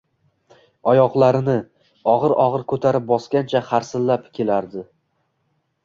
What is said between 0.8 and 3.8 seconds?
oyoqlarini, og’ir-og’ir ko’tarib bosgancha